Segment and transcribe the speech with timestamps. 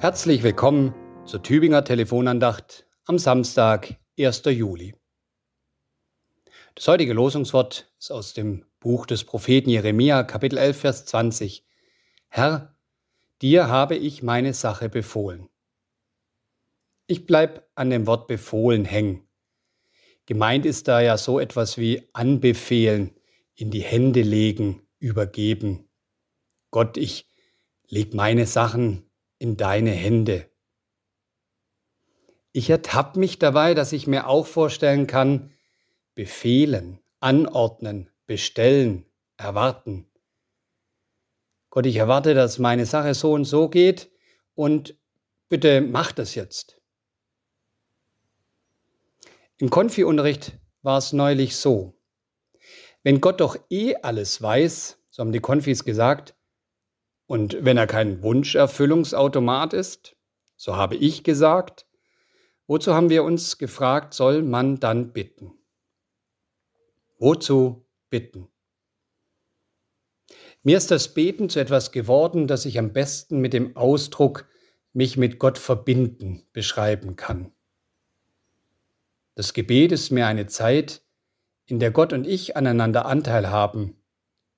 [0.00, 0.94] Herzlich willkommen
[1.26, 4.44] zur Tübinger Telefonandacht am Samstag, 1.
[4.44, 4.94] Juli.
[6.76, 11.66] Das heutige Losungswort ist aus dem Buch des Propheten Jeremia, Kapitel 11, Vers 20.
[12.28, 12.76] Herr,
[13.42, 15.48] dir habe ich meine Sache befohlen.
[17.08, 19.26] Ich bleib an dem Wort befohlen hängen.
[20.26, 23.16] Gemeint ist da ja so etwas wie anbefehlen,
[23.56, 25.88] in die Hände legen, übergeben.
[26.70, 27.26] Gott, ich
[27.88, 29.07] leg meine Sachen
[29.38, 30.50] in deine Hände.
[32.52, 35.52] Ich ertappe mich dabei, dass ich mir auch vorstellen kann,
[36.14, 39.06] befehlen, anordnen, bestellen,
[39.36, 40.10] erwarten.
[41.70, 44.10] Gott, ich erwarte, dass meine Sache so und so geht
[44.54, 44.96] und
[45.48, 46.80] bitte mach das jetzt.
[49.58, 51.98] Im Konfi-Unterricht war es neulich so.
[53.02, 56.34] Wenn Gott doch eh alles weiß, so haben die Konfis gesagt,
[57.28, 60.16] und wenn er kein Wunscherfüllungsautomat ist,
[60.56, 61.86] so habe ich gesagt,
[62.66, 65.52] wozu haben wir uns gefragt, soll man dann bitten?
[67.18, 68.48] Wozu bitten?
[70.62, 74.48] Mir ist das Beten zu etwas geworden, das ich am besten mit dem Ausdruck
[74.94, 77.52] mich mit Gott verbinden beschreiben kann.
[79.34, 81.02] Das Gebet ist mir eine Zeit,
[81.66, 84.02] in der Gott und ich aneinander Anteil haben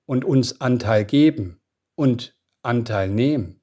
[0.07, 1.61] und uns Anteil geben
[1.97, 3.63] und Anteil nehmen.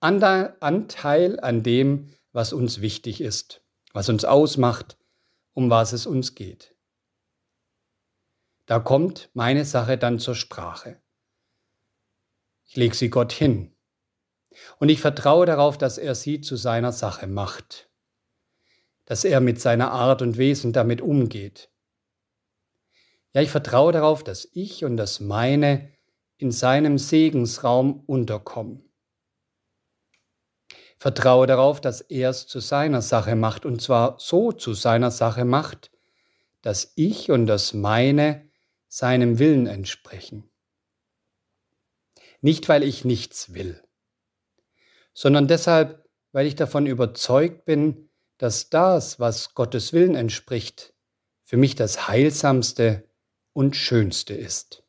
[0.00, 3.62] Anteil an dem, was uns wichtig ist,
[3.92, 4.96] was uns ausmacht,
[5.54, 6.76] um was es uns geht.
[8.66, 11.00] Da kommt meine Sache dann zur Sprache.
[12.66, 13.74] Ich lege sie Gott hin
[14.78, 17.90] und ich vertraue darauf, dass er sie zu seiner Sache macht,
[19.04, 21.70] dass er mit seiner Art und Wesen damit umgeht.
[23.32, 25.90] Ja, ich vertraue darauf, dass ich und das meine
[26.38, 28.88] in seinem Segensraum unterkommen.
[30.96, 35.44] Vertraue darauf, dass er es zu seiner Sache macht, und zwar so zu seiner Sache
[35.44, 35.90] macht,
[36.62, 38.48] dass ich und das meine
[38.88, 40.50] seinem Willen entsprechen.
[42.40, 43.82] Nicht, weil ich nichts will,
[45.12, 48.08] sondern deshalb, weil ich davon überzeugt bin,
[48.38, 50.94] dass das, was Gottes Willen entspricht,
[51.42, 53.08] für mich das Heilsamste
[53.52, 54.84] und Schönste ist.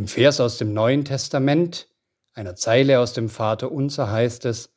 [0.00, 1.86] Im Vers aus dem Neuen Testament,
[2.32, 4.72] einer Zeile aus dem Vater unser heißt es,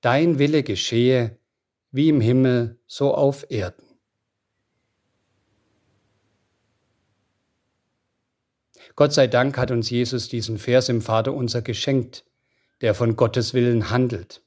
[0.00, 1.38] Dein Wille geschehe,
[1.92, 3.84] wie im Himmel, so auf Erden.
[8.96, 12.24] Gott sei Dank hat uns Jesus diesen Vers im Vater unser geschenkt,
[12.80, 14.42] der von Gottes Willen handelt.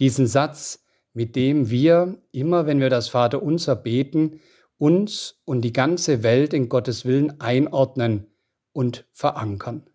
[0.00, 0.84] Diesen Satz,
[1.14, 4.42] mit dem wir, immer wenn wir das Vater unser beten,
[4.76, 8.26] uns und die ganze Welt in Gottes Willen einordnen
[8.74, 9.88] und verankern.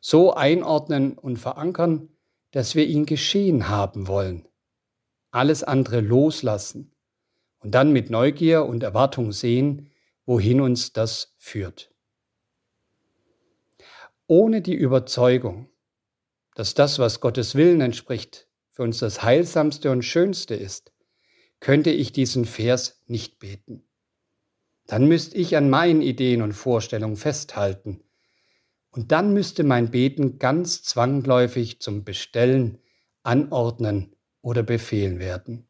[0.00, 2.10] So einordnen und verankern,
[2.50, 4.46] dass wir ihn geschehen haben wollen,
[5.30, 6.94] alles andere loslassen
[7.60, 9.90] und dann mit Neugier und Erwartung sehen,
[10.26, 11.90] wohin uns das führt.
[14.26, 15.70] Ohne die Überzeugung,
[16.54, 20.92] dass das, was Gottes Willen entspricht, für uns das Heilsamste und Schönste ist,
[21.60, 23.86] könnte ich diesen Vers nicht beten
[24.86, 28.00] dann müsste ich an meinen Ideen und Vorstellungen festhalten.
[28.90, 32.78] Und dann müsste mein Beten ganz zwangläufig zum Bestellen,
[33.22, 35.66] Anordnen oder Befehlen werden.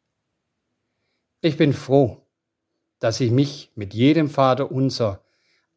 [1.41, 2.27] Ich bin froh,
[2.99, 5.23] dass ich mich mit jedem Vater unser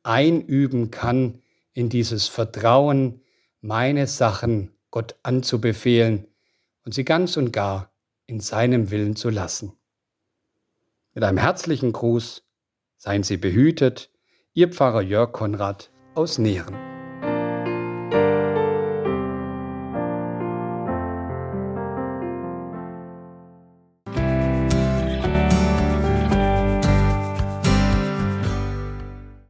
[0.02, 3.22] einüben kann in dieses Vertrauen,
[3.60, 6.26] meine Sachen Gott anzubefehlen
[6.84, 7.92] und sie ganz und gar
[8.26, 9.72] in seinem Willen zu lassen.
[11.14, 12.47] Mit einem herzlichen Gruß
[12.98, 14.10] Seien Sie behütet,
[14.54, 16.87] Ihr Pfarrer Jörg Konrad aus Nähren.